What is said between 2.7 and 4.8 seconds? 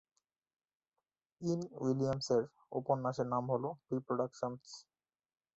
উপন্যাসের নাম হলো রিপ্রোডাকশনস।